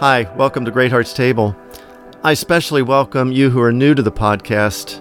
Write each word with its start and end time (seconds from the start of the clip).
Hi, 0.00 0.28
welcome 0.34 0.64
to 0.64 0.72
Great 0.72 0.90
Hearts 0.90 1.12
Table. 1.12 1.54
I 2.24 2.32
especially 2.32 2.82
welcome 2.82 3.30
you 3.30 3.48
who 3.48 3.60
are 3.60 3.70
new 3.70 3.94
to 3.94 4.02
the 4.02 4.10
podcast. 4.10 5.00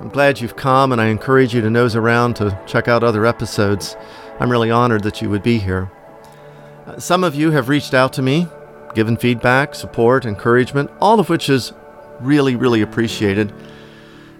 I'm 0.00 0.08
glad 0.08 0.40
you've 0.40 0.54
come, 0.54 0.92
and 0.92 1.00
I 1.00 1.06
encourage 1.06 1.52
you 1.52 1.60
to 1.60 1.68
nose 1.68 1.96
around 1.96 2.36
to 2.36 2.56
check 2.64 2.86
out 2.86 3.02
other 3.02 3.26
episodes. 3.26 3.96
I'm 4.38 4.48
really 4.48 4.70
honored 4.70 5.02
that 5.02 5.20
you 5.20 5.28
would 5.30 5.42
be 5.42 5.58
here. 5.58 5.90
Uh, 6.86 6.96
some 7.00 7.24
of 7.24 7.34
you 7.34 7.50
have 7.50 7.68
reached 7.68 7.92
out 7.92 8.12
to 8.14 8.22
me, 8.22 8.46
given 8.94 9.16
feedback, 9.16 9.74
support, 9.74 10.24
encouragement, 10.24 10.92
all 11.00 11.18
of 11.18 11.28
which 11.28 11.48
is 11.48 11.72
really, 12.20 12.54
really 12.54 12.82
appreciated. 12.82 13.52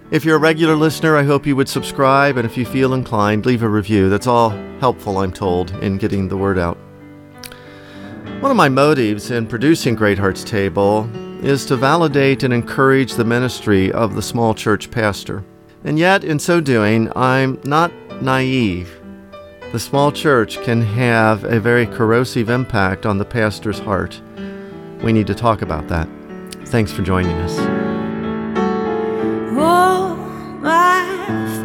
If 0.09 0.23
you're 0.23 0.37
a 0.37 0.39
regular 0.39 0.77
listener, 0.77 1.17
I 1.17 1.23
hope 1.23 1.45
you 1.45 1.57
would 1.57 1.69
subscribe, 1.69 2.37
and 2.37 2.45
if 2.45 2.55
you 2.55 2.65
feel 2.65 2.93
inclined, 2.93 3.45
leave 3.45 3.61
a 3.61 3.69
review. 3.69 4.09
That's 4.09 4.25
all 4.25 4.51
helpful, 4.79 5.17
I'm 5.17 5.33
told, 5.33 5.71
in 5.83 5.97
getting 5.97 6.29
the 6.29 6.37
word 6.37 6.57
out. 6.57 6.77
One 8.41 8.49
of 8.49 8.57
my 8.57 8.69
motives 8.69 9.29
in 9.29 9.45
producing 9.45 9.93
Great 9.93 10.17
Hearts 10.17 10.43
Table 10.43 11.07
is 11.45 11.63
to 11.67 11.75
validate 11.75 12.41
and 12.41 12.51
encourage 12.51 13.13
the 13.13 13.23
ministry 13.23 13.91
of 13.91 14.15
the 14.15 14.21
small 14.23 14.55
church 14.55 14.89
pastor. 14.89 15.43
And 15.83 15.99
yet, 15.99 16.23
in 16.23 16.39
so 16.39 16.59
doing, 16.59 17.11
I'm 17.15 17.61
not 17.63 17.91
naive. 18.19 18.99
The 19.71 19.79
small 19.79 20.11
church 20.11 20.59
can 20.63 20.81
have 20.81 21.43
a 21.43 21.59
very 21.59 21.85
corrosive 21.85 22.49
impact 22.49 23.05
on 23.05 23.19
the 23.19 23.25
pastor's 23.25 23.77
heart. 23.77 24.19
We 25.03 25.13
need 25.13 25.27
to 25.27 25.35
talk 25.35 25.61
about 25.61 25.87
that. 25.89 26.09
Thanks 26.65 26.91
for 26.91 27.03
joining 27.03 27.37
us. 27.41 27.55
Oh, 29.55 30.15
my 30.61 31.05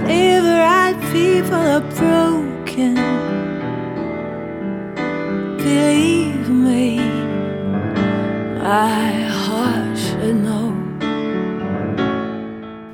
favorite 0.05 1.01
people 1.11 1.55
are 1.55 1.81
broken. 1.81 2.97
Believe 5.57 6.16
my 8.67 9.13
heart 9.29 9.97
should 9.97 10.35
know. 10.35 10.75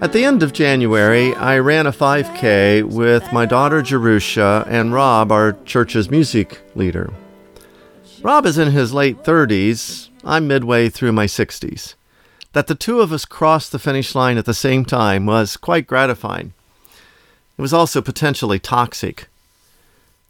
At 0.02 0.12
the 0.12 0.22
end 0.22 0.42
of 0.42 0.52
January, 0.52 1.34
I 1.36 1.58
ran 1.60 1.86
a 1.86 1.92
5K 1.92 2.82
with 2.84 3.32
my 3.32 3.46
daughter 3.46 3.80
Jerusha 3.80 4.66
and 4.68 4.92
Rob, 4.92 5.32
our 5.32 5.54
church's 5.64 6.10
music 6.10 6.60
leader. 6.74 7.10
Rob 8.20 8.44
is 8.44 8.58
in 8.58 8.72
his 8.72 8.92
late 8.92 9.22
30s, 9.22 10.10
I'm 10.22 10.46
midway 10.46 10.90
through 10.90 11.12
my 11.12 11.24
60s. 11.24 11.94
That 12.52 12.66
the 12.66 12.74
two 12.74 13.00
of 13.00 13.10
us 13.10 13.24
crossed 13.24 13.72
the 13.72 13.78
finish 13.78 14.14
line 14.14 14.36
at 14.36 14.44
the 14.44 14.52
same 14.52 14.84
time 14.84 15.24
was 15.24 15.56
quite 15.56 15.86
gratifying. 15.86 16.52
It 17.56 17.62
was 17.62 17.72
also 17.72 18.02
potentially 18.02 18.58
toxic. 18.58 19.28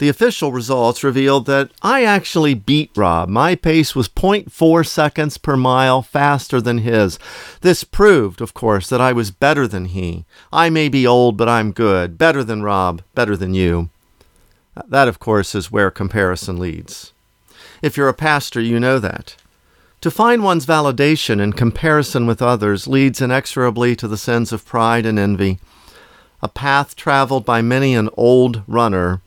The 0.02 0.08
official 0.08 0.50
results 0.50 1.04
revealed 1.04 1.46
that 1.46 1.70
I 1.80 2.02
actually 2.02 2.54
beat 2.54 2.90
Rob. 2.96 3.28
My 3.28 3.54
pace 3.54 3.94
was 3.94 4.08
0.4 4.08 4.84
seconds 4.84 5.38
per 5.38 5.56
mile 5.56 6.02
faster 6.02 6.60
than 6.60 6.78
his. 6.78 7.20
This 7.60 7.84
proved, 7.84 8.40
of 8.40 8.52
course, 8.52 8.88
that 8.88 9.00
I 9.00 9.12
was 9.12 9.30
better 9.30 9.68
than 9.68 9.84
he. 9.84 10.24
I 10.52 10.70
may 10.70 10.88
be 10.88 11.06
old, 11.06 11.36
but 11.36 11.48
I'm 11.48 11.70
good. 11.70 12.18
Better 12.18 12.42
than 12.42 12.64
Rob, 12.64 13.02
better 13.14 13.36
than 13.36 13.54
you. 13.54 13.90
That, 14.88 15.06
of 15.06 15.20
course, 15.20 15.54
is 15.54 15.70
where 15.70 15.88
comparison 15.88 16.58
leads. 16.58 17.12
If 17.80 17.96
you're 17.96 18.08
a 18.08 18.12
pastor, 18.12 18.60
you 18.60 18.80
know 18.80 18.98
that. 18.98 19.36
To 20.00 20.10
find 20.10 20.42
one's 20.42 20.66
validation 20.66 21.40
in 21.40 21.52
comparison 21.52 22.26
with 22.26 22.42
others 22.42 22.88
leads 22.88 23.22
inexorably 23.22 23.94
to 23.94 24.08
the 24.08 24.18
sins 24.18 24.52
of 24.52 24.66
pride 24.66 25.06
and 25.06 25.16
envy 25.16 25.60
a 26.42 26.48
path 26.48 26.96
traveled 26.96 27.44
by 27.44 27.62
many 27.62 27.94
an 27.94 28.08
old 28.16 28.64
runner 28.66 29.20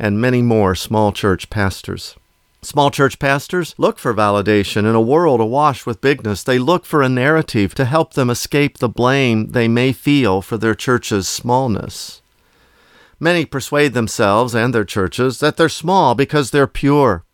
and 0.00 0.18
many 0.20 0.40
more 0.40 0.74
small 0.74 1.12
church 1.12 1.50
pastors. 1.50 2.16
Small 2.62 2.90
church 2.90 3.18
pastors 3.18 3.74
look 3.78 3.98
for 3.98 4.14
validation 4.14 4.80
in 4.80 4.94
a 4.94 5.00
world 5.00 5.40
awash 5.40 5.84
with 5.84 6.00
bigness. 6.00 6.42
They 6.42 6.58
look 6.58 6.84
for 6.86 7.02
a 7.02 7.08
narrative 7.08 7.74
to 7.74 7.84
help 7.84 8.14
them 8.14 8.30
escape 8.30 8.78
the 8.78 8.88
blame 8.88 9.52
they 9.52 9.68
may 9.68 9.92
feel 9.92 10.40
for 10.42 10.56
their 10.56 10.74
church's 10.74 11.28
smallness. 11.28 12.22
Many 13.18 13.44
persuade 13.44 13.92
themselves 13.92 14.54
and 14.54 14.74
their 14.74 14.84
churches 14.84 15.38
that 15.40 15.58
they're 15.58 15.68
small 15.68 16.14
because 16.14 16.50
they're 16.50 16.66
pure, 16.66 17.24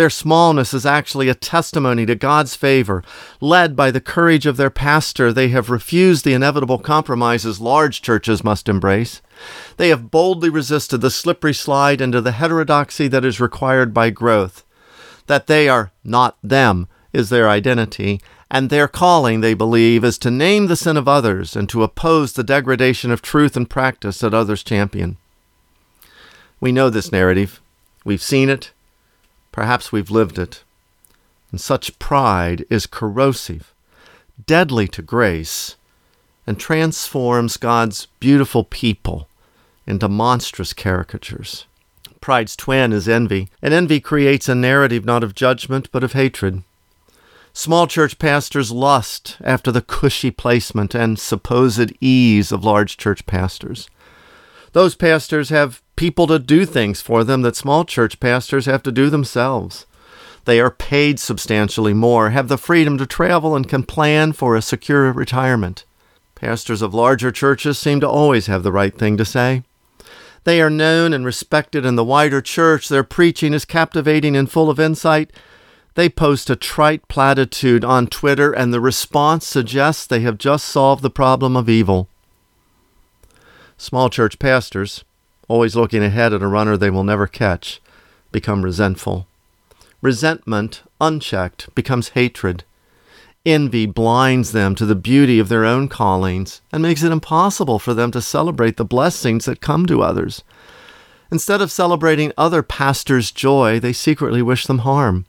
their 0.00 0.08
smallness 0.08 0.72
is 0.72 0.86
actually 0.86 1.28
a 1.28 1.34
testimony 1.34 2.06
to 2.06 2.14
God's 2.14 2.56
favor. 2.56 3.04
Led 3.38 3.76
by 3.76 3.90
the 3.90 4.00
courage 4.00 4.46
of 4.46 4.56
their 4.56 4.70
pastor, 4.70 5.30
they 5.30 5.48
have 5.48 5.68
refused 5.68 6.24
the 6.24 6.32
inevitable 6.32 6.78
compromises 6.78 7.60
large 7.60 8.00
churches 8.00 8.42
must 8.42 8.66
embrace. 8.66 9.20
They 9.76 9.90
have 9.90 10.10
boldly 10.10 10.48
resisted 10.48 11.02
the 11.02 11.10
slippery 11.10 11.52
slide 11.52 12.00
into 12.00 12.22
the 12.22 12.32
heterodoxy 12.32 13.08
that 13.08 13.26
is 13.26 13.42
required 13.42 13.92
by 13.92 14.08
growth. 14.08 14.64
That 15.26 15.48
they 15.48 15.68
are 15.68 15.92
not 16.02 16.38
them 16.42 16.88
is 17.12 17.28
their 17.28 17.50
identity, 17.50 18.22
and 18.50 18.70
their 18.70 18.88
calling, 18.88 19.42
they 19.42 19.52
believe, 19.52 20.02
is 20.02 20.16
to 20.20 20.30
name 20.30 20.68
the 20.68 20.76
sin 20.76 20.96
of 20.96 21.08
others 21.08 21.54
and 21.54 21.68
to 21.68 21.82
oppose 21.82 22.32
the 22.32 22.42
degradation 22.42 23.10
of 23.10 23.20
truth 23.20 23.54
and 23.54 23.68
practice 23.68 24.20
that 24.20 24.32
others 24.32 24.64
champion. 24.64 25.18
We 26.58 26.72
know 26.72 26.88
this 26.88 27.12
narrative. 27.12 27.60
We've 28.02 28.22
seen 28.22 28.48
it. 28.48 28.72
Perhaps 29.60 29.92
we've 29.92 30.10
lived 30.10 30.38
it. 30.38 30.64
And 31.50 31.60
such 31.60 31.98
pride 31.98 32.64
is 32.70 32.86
corrosive, 32.86 33.74
deadly 34.46 34.88
to 34.88 35.02
grace, 35.02 35.76
and 36.46 36.58
transforms 36.58 37.58
God's 37.58 38.06
beautiful 38.20 38.64
people 38.64 39.28
into 39.86 40.08
monstrous 40.08 40.72
caricatures. 40.72 41.66
Pride's 42.22 42.56
twin 42.56 42.94
is 42.94 43.06
envy, 43.06 43.50
and 43.60 43.74
envy 43.74 44.00
creates 44.00 44.48
a 44.48 44.54
narrative 44.54 45.04
not 45.04 45.22
of 45.22 45.34
judgment 45.34 45.92
but 45.92 46.02
of 46.02 46.14
hatred. 46.14 46.62
Small 47.52 47.86
church 47.86 48.18
pastors 48.18 48.72
lust 48.72 49.36
after 49.44 49.70
the 49.70 49.82
cushy 49.82 50.30
placement 50.30 50.94
and 50.94 51.18
supposed 51.18 51.92
ease 52.00 52.50
of 52.50 52.64
large 52.64 52.96
church 52.96 53.26
pastors. 53.26 53.90
Those 54.72 54.94
pastors 54.94 55.48
have 55.48 55.82
people 55.96 56.26
to 56.28 56.38
do 56.38 56.64
things 56.64 57.00
for 57.00 57.24
them 57.24 57.42
that 57.42 57.56
small 57.56 57.84
church 57.84 58.20
pastors 58.20 58.66
have 58.66 58.82
to 58.84 58.92
do 58.92 59.10
themselves. 59.10 59.86
They 60.44 60.60
are 60.60 60.70
paid 60.70 61.18
substantially 61.18 61.92
more, 61.92 62.30
have 62.30 62.48
the 62.48 62.56
freedom 62.56 62.96
to 62.98 63.06
travel, 63.06 63.54
and 63.54 63.68
can 63.68 63.82
plan 63.82 64.32
for 64.32 64.56
a 64.56 64.62
secure 64.62 65.12
retirement. 65.12 65.84
Pastors 66.34 66.80
of 66.80 66.94
larger 66.94 67.30
churches 67.30 67.78
seem 67.78 68.00
to 68.00 68.08
always 68.08 68.46
have 68.46 68.62
the 68.62 68.72
right 68.72 68.96
thing 68.96 69.16
to 69.18 69.24
say. 69.24 69.62
They 70.44 70.62
are 70.62 70.70
known 70.70 71.12
and 71.12 71.26
respected 71.26 71.84
in 71.84 71.96
the 71.96 72.04
wider 72.04 72.40
church. 72.40 72.88
Their 72.88 73.04
preaching 73.04 73.52
is 73.52 73.66
captivating 73.66 74.34
and 74.36 74.50
full 74.50 74.70
of 74.70 74.80
insight. 74.80 75.30
They 75.96 76.08
post 76.08 76.48
a 76.48 76.56
trite 76.56 77.06
platitude 77.08 77.84
on 77.84 78.06
Twitter, 78.06 78.52
and 78.52 78.72
the 78.72 78.80
response 78.80 79.46
suggests 79.46 80.06
they 80.06 80.20
have 80.20 80.38
just 80.38 80.64
solved 80.66 81.02
the 81.02 81.10
problem 81.10 81.56
of 81.56 81.68
evil. 81.68 82.08
Small 83.80 84.10
church 84.10 84.38
pastors, 84.38 85.04
always 85.48 85.74
looking 85.74 86.04
ahead 86.04 86.34
at 86.34 86.42
a 86.42 86.46
runner 86.46 86.76
they 86.76 86.90
will 86.90 87.02
never 87.02 87.26
catch, 87.26 87.80
become 88.30 88.60
resentful. 88.60 89.26
Resentment, 90.02 90.82
unchecked, 91.00 91.74
becomes 91.74 92.10
hatred. 92.10 92.62
Envy 93.46 93.86
blinds 93.86 94.52
them 94.52 94.74
to 94.74 94.84
the 94.84 94.94
beauty 94.94 95.38
of 95.38 95.48
their 95.48 95.64
own 95.64 95.88
callings 95.88 96.60
and 96.70 96.82
makes 96.82 97.02
it 97.02 97.10
impossible 97.10 97.78
for 97.78 97.94
them 97.94 98.10
to 98.10 98.20
celebrate 98.20 98.76
the 98.76 98.84
blessings 98.84 99.46
that 99.46 99.62
come 99.62 99.86
to 99.86 100.02
others. 100.02 100.44
Instead 101.32 101.62
of 101.62 101.72
celebrating 101.72 102.34
other 102.36 102.62
pastors' 102.62 103.32
joy, 103.32 103.80
they 103.80 103.94
secretly 103.94 104.42
wish 104.42 104.66
them 104.66 104.80
harm. 104.80 105.24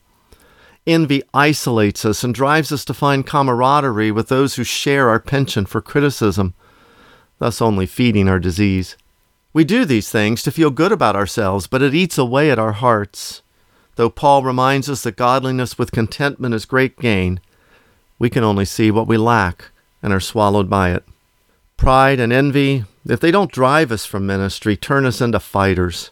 Envy 0.85 1.23
isolates 1.33 2.03
us 2.03 2.21
and 2.21 2.35
drives 2.35 2.73
us 2.73 2.83
to 2.83 2.93
find 2.93 3.25
camaraderie 3.25 4.11
with 4.11 4.27
those 4.27 4.55
who 4.55 4.65
share 4.65 5.07
our 5.07 5.21
penchant 5.21 5.69
for 5.69 5.79
criticism, 5.79 6.53
thus 7.41 7.59
only 7.59 7.87
feeding 7.87 8.29
our 8.29 8.39
disease. 8.39 8.95
We 9.51 9.63
do 9.63 9.83
these 9.83 10.11
things 10.11 10.43
to 10.43 10.51
feel 10.51 10.69
good 10.69 10.91
about 10.91 11.15
ourselves, 11.15 11.65
but 11.65 11.81
it 11.81 11.95
eats 11.95 12.19
away 12.19 12.51
at 12.51 12.59
our 12.59 12.73
hearts. 12.73 13.41
Though 13.95 14.11
Paul 14.11 14.43
reminds 14.43 14.87
us 14.87 15.01
that 15.01 15.15
godliness 15.15 15.75
with 15.75 15.91
contentment 15.91 16.53
is 16.53 16.65
great 16.65 16.99
gain, 16.99 17.39
we 18.19 18.29
can 18.29 18.43
only 18.43 18.63
see 18.63 18.91
what 18.91 19.07
we 19.07 19.17
lack 19.17 19.71
and 20.03 20.13
are 20.13 20.19
swallowed 20.19 20.69
by 20.69 20.91
it. 20.91 21.03
Pride 21.77 22.19
and 22.19 22.31
envy, 22.31 22.85
if 23.07 23.19
they 23.19 23.31
don't 23.31 23.51
drive 23.51 23.91
us 23.91 24.05
from 24.05 24.27
ministry, 24.27 24.77
turn 24.77 25.03
us 25.03 25.19
into 25.19 25.39
fighters. 25.39 26.11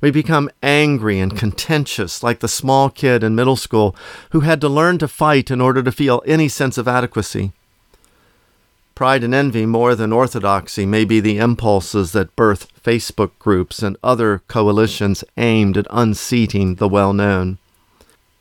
We 0.00 0.10
become 0.10 0.48
angry 0.62 1.20
and 1.20 1.36
contentious, 1.36 2.22
like 2.22 2.40
the 2.40 2.48
small 2.48 2.88
kid 2.88 3.22
in 3.22 3.34
middle 3.34 3.56
school 3.56 3.94
who 4.30 4.40
had 4.40 4.62
to 4.62 4.70
learn 4.70 4.96
to 4.96 5.08
fight 5.08 5.50
in 5.50 5.60
order 5.60 5.82
to 5.82 5.92
feel 5.92 6.22
any 6.24 6.48
sense 6.48 6.78
of 6.78 6.88
adequacy. 6.88 7.52
Pride 8.94 9.24
and 9.24 9.34
envy, 9.34 9.66
more 9.66 9.96
than 9.96 10.12
orthodoxy, 10.12 10.86
may 10.86 11.04
be 11.04 11.18
the 11.18 11.38
impulses 11.38 12.12
that 12.12 12.36
birth 12.36 12.68
Facebook 12.80 13.32
groups 13.40 13.82
and 13.82 13.96
other 14.04 14.42
coalitions 14.46 15.24
aimed 15.36 15.76
at 15.76 15.86
unseating 15.90 16.76
the 16.76 16.88
well 16.88 17.12
known. 17.12 17.58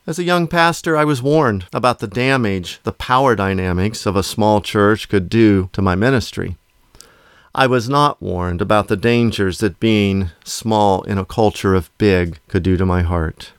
As 0.06 0.20
a 0.20 0.24
young 0.24 0.48
pastor, 0.48 0.96
I 0.96 1.06
was 1.06 1.24
warned 1.24 1.66
about 1.74 2.00
the 2.00 2.08
damage 2.08 2.80
the 2.84 2.92
power 2.92 3.36
dynamics 3.36 4.06
of 4.06 4.16
a 4.16 4.22
small 4.22 4.62
church 4.62 5.10
could 5.10 5.28
do 5.28 5.70
to 5.74 5.82
my 5.82 5.96
ministry. 5.96 6.58
I 7.56 7.68
was 7.68 7.88
not 7.88 8.22
warned 8.22 8.62
about 8.62 8.90
the 8.90 8.98
dangers 8.98 9.60
that 9.60 9.80
being 9.80 10.30
small 10.44 11.04
in 11.04 11.18
a 11.18 11.26
culture 11.26 11.74
of 11.74 11.96
big 11.98 12.40
could 12.48 12.64
do 12.64 12.78
to 12.78 12.86
my 12.86 13.02
heart. 13.02 13.54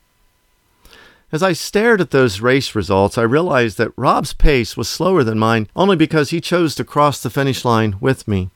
As 1.35 1.43
I 1.43 1.53
stared 1.53 2.01
at 2.01 2.13
those 2.13 2.41
race 2.41 2.77
results, 2.77 3.19
I 3.19 3.23
realized 3.23 3.77
that 3.79 3.91
Rob's 3.97 4.33
pace 4.33 4.77
was 4.77 4.89
slower 4.89 5.25
than 5.25 5.37
mine 5.37 5.67
only 5.75 5.97
because 5.97 6.31
he 6.31 6.41
chose 6.41 6.77
to 6.77 6.85
cross 6.85 7.21
the 7.21 7.29
finish 7.29 7.65
line 7.65 7.97
with 7.99 8.29
me. 8.29 8.51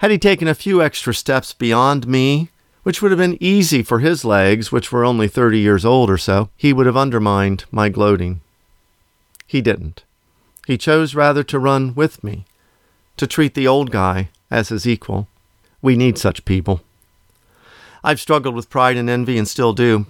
Had 0.00 0.10
he 0.10 0.18
taken 0.18 0.46
a 0.46 0.54
few 0.54 0.82
extra 0.82 1.14
steps 1.14 1.54
beyond 1.54 2.06
me, 2.06 2.50
which 2.82 3.00
would 3.00 3.10
have 3.10 3.16
been 3.16 3.42
easy 3.42 3.82
for 3.82 4.00
his 4.00 4.22
legs, 4.22 4.70
which 4.70 4.92
were 4.92 5.02
only 5.02 5.28
30 5.28 5.58
years 5.58 5.86
old 5.86 6.10
or 6.10 6.18
so, 6.18 6.50
he 6.58 6.74
would 6.74 6.84
have 6.84 6.94
undermined 6.94 7.64
my 7.70 7.88
gloating. 7.88 8.42
He 9.46 9.62
didn't. 9.62 10.04
He 10.66 10.76
chose 10.76 11.14
rather 11.14 11.42
to 11.44 11.58
run 11.58 11.94
with 11.94 12.22
me, 12.22 12.44
to 13.16 13.26
treat 13.26 13.54
the 13.54 13.66
old 13.66 13.90
guy 13.90 14.28
as 14.50 14.68
his 14.68 14.86
equal. 14.86 15.26
We 15.80 15.96
need 15.96 16.18
such 16.18 16.44
people. 16.44 16.82
I've 18.06 18.20
struggled 18.20 18.54
with 18.54 18.68
pride 18.68 18.98
and 18.98 19.08
envy 19.08 19.38
and 19.38 19.48
still 19.48 19.72
do, 19.72 20.04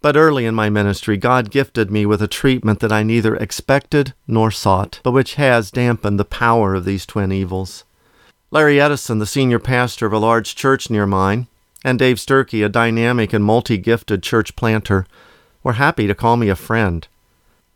but 0.00 0.16
early 0.16 0.46
in 0.46 0.54
my 0.54 0.70
ministry, 0.70 1.16
God 1.16 1.50
gifted 1.50 1.90
me 1.90 2.06
with 2.06 2.22
a 2.22 2.28
treatment 2.28 2.80
that 2.80 2.92
I 2.92 3.02
neither 3.02 3.36
expected 3.36 4.14
nor 4.26 4.50
sought, 4.50 5.00
but 5.02 5.12
which 5.12 5.34
has 5.34 5.70
dampened 5.70 6.18
the 6.18 6.24
power 6.24 6.74
of 6.74 6.84
these 6.84 7.04
twin 7.04 7.32
evils. 7.32 7.84
Larry 8.50 8.80
Edison, 8.80 9.18
the 9.18 9.26
senior 9.26 9.58
pastor 9.58 10.06
of 10.06 10.12
a 10.12 10.18
large 10.18 10.54
church 10.54 10.90
near 10.90 11.06
mine, 11.06 11.46
and 11.84 11.98
Dave 11.98 12.16
Sturkey, 12.16 12.64
a 12.64 12.68
dynamic 12.68 13.32
and 13.32 13.44
multi 13.44 13.76
gifted 13.76 14.22
church 14.22 14.56
planter, 14.56 15.06
were 15.62 15.74
happy 15.74 16.06
to 16.06 16.14
call 16.14 16.36
me 16.36 16.48
a 16.48 16.56
friend. 16.56 17.06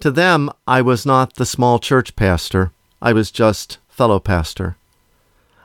To 0.00 0.10
them, 0.10 0.50
I 0.66 0.82
was 0.82 1.06
not 1.06 1.34
the 1.34 1.46
small 1.46 1.78
church 1.78 2.16
pastor, 2.16 2.72
I 3.00 3.12
was 3.12 3.30
just 3.30 3.78
fellow 3.88 4.18
pastor. 4.18 4.76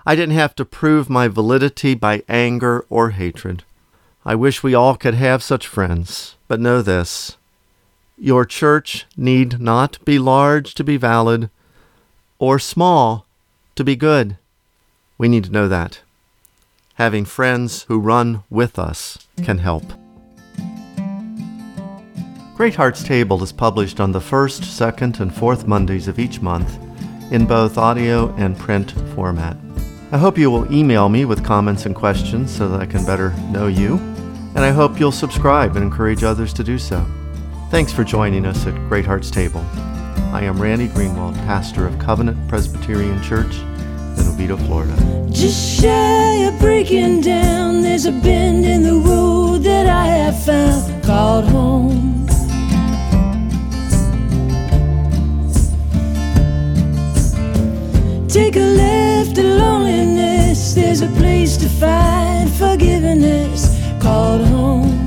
I 0.05 0.15
didn't 0.15 0.35
have 0.35 0.55
to 0.55 0.65
prove 0.65 1.09
my 1.09 1.27
validity 1.27 1.95
by 1.95 2.23
anger 2.27 2.85
or 2.89 3.11
hatred. 3.11 3.63
I 4.29 4.35
wish 4.35 4.61
we 4.61 4.75
all 4.75 4.95
could 4.95 5.15
have 5.15 5.41
such 5.41 5.65
friends, 5.65 6.35
but 6.47 6.59
know 6.59 6.83
this 6.83 7.37
your 8.15 8.45
church 8.45 9.07
need 9.17 9.59
not 9.59 9.97
be 10.05 10.19
large 10.19 10.75
to 10.75 10.83
be 10.83 10.97
valid 10.97 11.49
or 12.37 12.59
small 12.59 13.25
to 13.73 13.83
be 13.83 13.95
good. 13.95 14.37
We 15.17 15.29
need 15.29 15.45
to 15.45 15.51
know 15.51 15.67
that. 15.67 16.01
Having 16.93 17.25
friends 17.25 17.85
who 17.87 17.99
run 17.99 18.43
with 18.51 18.77
us 18.77 19.17
can 19.41 19.57
help. 19.57 19.85
Great 22.55 22.75
Hearts 22.75 23.03
Table 23.03 23.41
is 23.41 23.51
published 23.51 23.99
on 23.99 24.11
the 24.11 24.21
first, 24.21 24.63
second, 24.63 25.19
and 25.19 25.33
fourth 25.33 25.65
Mondays 25.65 26.07
of 26.07 26.19
each 26.19 26.39
month 26.39 26.77
in 27.31 27.47
both 27.47 27.79
audio 27.79 28.31
and 28.35 28.55
print 28.59 28.91
format. 29.15 29.57
I 30.11 30.19
hope 30.19 30.37
you 30.37 30.51
will 30.51 30.71
email 30.71 31.09
me 31.09 31.25
with 31.25 31.43
comments 31.43 31.87
and 31.87 31.95
questions 31.95 32.55
so 32.55 32.67
that 32.67 32.79
I 32.79 32.85
can 32.85 33.03
better 33.05 33.31
know 33.51 33.65
you, 33.65 33.97
and 34.59 34.65
I 34.65 34.71
hope 34.71 34.99
you'll 34.99 35.13
subscribe 35.13 35.77
and 35.77 35.85
encourage 35.85 36.21
others 36.21 36.51
to 36.55 36.65
do 36.65 36.77
so. 36.77 37.05
Thanks 37.71 37.93
for 37.93 38.03
joining 38.03 38.45
us 38.45 38.67
at 38.67 38.75
Great 38.89 39.05
Hearts 39.05 39.31
Table. 39.31 39.61
I 40.33 40.41
am 40.43 40.61
Randy 40.61 40.89
Greenwald, 40.89 41.33
pastor 41.45 41.87
of 41.87 41.97
Covenant 41.97 42.37
Presbyterian 42.49 43.23
Church 43.23 43.55
in 43.55 44.27
Oviedo, 44.27 44.57
Florida. 44.57 44.97
Just 45.31 45.81
shy 45.81 46.43
of 46.45 46.59
breaking 46.59 47.21
down, 47.21 47.83
there's 47.83 48.05
a 48.05 48.11
bend 48.11 48.65
in 48.65 48.83
the 48.83 48.95
road 48.95 49.59
that 49.59 49.87
I 49.87 50.07
have 50.07 50.43
found 50.43 51.05
called 51.05 51.45
home. 51.45 52.27
Take 58.27 58.57
a 58.57 58.59
left 58.59 59.35
to 59.37 59.43
loneliness, 59.43 60.73
there's 60.73 60.99
a 60.99 61.07
place 61.07 61.55
to 61.55 61.69
find 61.69 62.51
forgiveness 62.51 63.68
called 63.99 64.47
home. 64.47 64.98